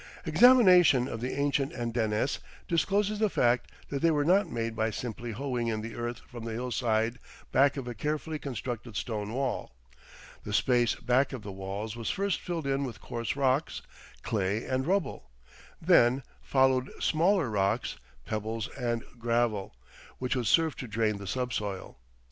Examination 0.25 1.07
of 1.07 1.21
the 1.21 1.39
ancient 1.39 1.71
andenes 1.73 2.39
discloses 2.67 3.19
the 3.19 3.29
fact 3.29 3.71
that 3.89 4.01
they 4.01 4.09
were 4.09 4.25
not 4.25 4.49
made 4.49 4.75
by 4.75 4.89
simply 4.89 5.31
hoeing 5.31 5.67
in 5.67 5.81
the 5.81 5.93
earth 5.93 6.21
from 6.27 6.43
the 6.43 6.53
hillside 6.53 7.19
back 7.51 7.77
of 7.77 7.87
a 7.87 7.93
carefully 7.93 8.39
constructed 8.39 8.95
stone 8.95 9.31
wall. 9.31 9.75
The 10.43 10.53
space 10.53 10.95
back 10.95 11.33
of 11.33 11.43
the 11.43 11.51
walls 11.51 11.95
was 11.95 12.09
first 12.09 12.39
filled 12.41 12.65
in 12.65 12.83
with 12.83 12.99
coarse 12.99 13.35
rocks, 13.35 13.83
clay, 14.23 14.65
and 14.65 14.87
rubble; 14.87 15.29
then 15.79 16.23
followed 16.41 16.89
smaller 16.99 17.47
rocks, 17.47 17.97
pebbles, 18.25 18.69
and 18.69 19.03
gravel, 19.19 19.75
which 20.17 20.35
would 20.35 20.47
serve 20.47 20.75
to 20.77 20.87
drain 20.87 21.17
the 21.17 21.27
subsoil. 21.27 21.99